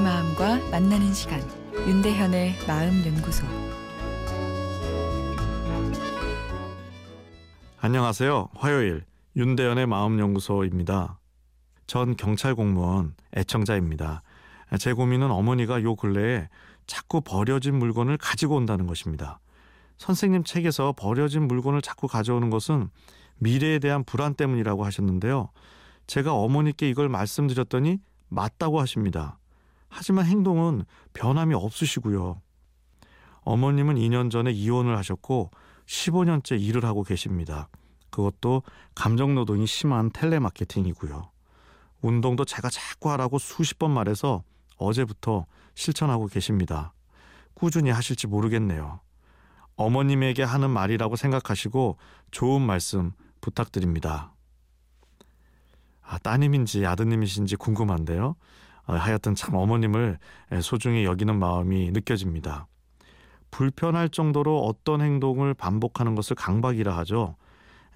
[0.00, 1.40] 마음과 만나는 시간
[1.86, 3.44] 윤대현의 마음 연구소
[7.80, 8.48] 안녕하세요.
[8.54, 9.04] 화요일
[9.36, 11.18] 윤대현의 마음 연구소입니다.
[11.86, 14.22] 전 경찰 공무원 애청자입니다.
[14.78, 16.48] 제 고민은 어머니가 요 근래에
[16.86, 19.40] 자꾸 버려진 물건을 가지고 온다는 것입니다.
[19.98, 22.88] 선생님 책에서 버려진 물건을 자꾸 가져오는 것은
[23.38, 25.50] 미래에 대한 불안 때문이라고 하셨는데요.
[26.06, 27.98] 제가 어머니께 이걸 말씀드렸더니
[28.28, 29.38] 맞다고 하십니다.
[29.96, 32.40] 하지만 행동은 변함이 없으시고요.
[33.42, 35.52] 어머님은 2년 전에 이혼을 하셨고
[35.86, 37.68] 15년째 일을 하고 계십니다.
[38.10, 38.64] 그것도
[38.96, 41.30] 감정 노동이 심한 텔레마케팅이고요.
[42.02, 44.42] 운동도 제가 자꾸 하라고 수십 번 말해서
[44.78, 46.92] 어제부터 실천하고 계십니다.
[47.54, 48.98] 꾸준히 하실지 모르겠네요.
[49.76, 51.98] 어머님에게 하는 말이라고 생각하시고
[52.32, 54.32] 좋은 말씀 부탁드립니다.
[56.02, 58.34] 아, 따님인지 아드님이신지 궁금한데요.
[58.86, 60.18] 아, 하여튼 참 어머님을
[60.62, 62.66] 소중히 여기는 마음이 느껴집니다.
[63.50, 67.36] 불편할 정도로 어떤 행동을 반복하는 것을 강박이라 하죠.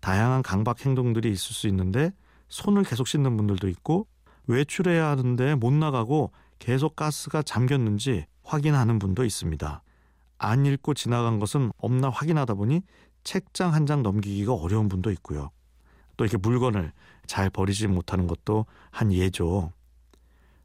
[0.01, 2.13] 다양한 강박 행동들이 있을 수 있는데
[2.49, 4.07] 손을 계속 씻는 분들도 있고
[4.47, 9.83] 외출해야 하는데 못 나가고 계속 가스가 잠겼는지 확인하는 분도 있습니다.
[10.39, 12.83] 안 읽고 지나간 것은 없나 확인하다 보니
[13.25, 15.51] 책장 한 장 넘기기가 어려운 분도 있고요.
[16.17, 16.93] 또 이렇게 물건을
[17.27, 19.73] 잘 버리지 못하는 것도 한 예죠.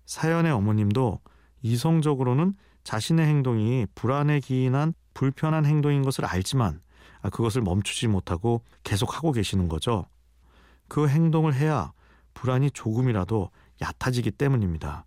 [0.06, 1.20] 사연의 어머님도
[1.62, 6.82] 이성적으로는 자신의 행동이 불안에 기인한 불편한 행동인 것을 알지만
[7.32, 10.06] 그것을 멈추지 못하고 계속 하고 계시는 거죠.
[10.88, 11.94] 그 행동을 해야
[12.34, 13.50] 불안이 조금이라도
[13.82, 15.06] 얕아지기 때문입니다.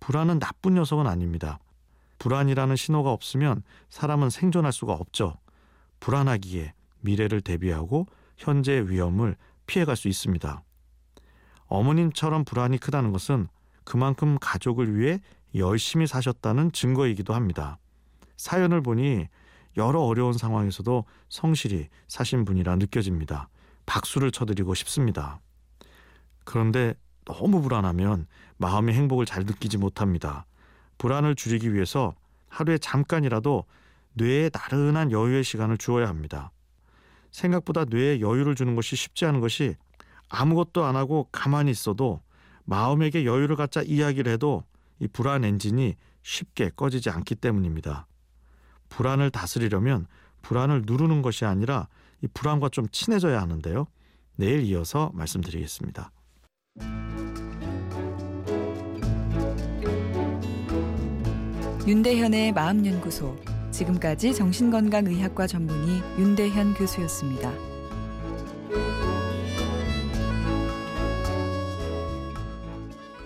[0.00, 1.58] 불안은 나쁜 녀석은 아닙니다.
[2.18, 5.36] 불안이라는 신호가 없으면 사람은 생존할 수가 없죠.
[6.00, 10.62] 불안하기에 미래를 대비하고 현재의 위험을 피해갈 수 있습니다.
[11.66, 13.48] 어머님처럼 불안이 크다는 것은
[13.86, 15.20] 그만큼 가족을 위해
[15.54, 17.78] 열심히 사셨다는 증거이기도 합니다.
[18.36, 19.28] 사연을 보니
[19.76, 23.48] 여러 어려운 상황에서도 성실히 사신 분이라 느껴집니다.
[23.86, 25.40] 박수를 쳐드리고 싶습니다.
[26.44, 28.26] 그런데 너무 불안하면
[28.56, 30.46] 마음의 행복을 잘 느끼지 못합니다.
[30.98, 32.14] 불안을 줄이기 위해서
[32.48, 33.64] 하루에 잠깐이라도
[34.14, 36.50] 뇌에 나른한 여유의 시간을 주어야 합니다.
[37.30, 39.76] 생각보다 뇌에 여유를 주는 것이 쉽지 않은 것이
[40.28, 42.20] 아무것도 안 하고 가만히 있어도
[42.66, 44.62] 마음에게 여유를 갖자 이야기를 해도
[44.98, 48.06] 이 불안 엔진이 쉽게 꺼지지 않기 때문입니다.
[48.88, 50.06] 불안을 다스리려면
[50.42, 51.88] 불안을 누르는 것이 아니라
[52.22, 53.86] 이 불안과 좀 친해져야 하는데요.
[54.36, 56.12] 내일 이어서 말씀드리겠습니다.
[61.86, 63.36] 윤대현의 마음연구소
[63.70, 67.75] 지금까지 정신건강의학과 전문의 윤대현 교수였습니다.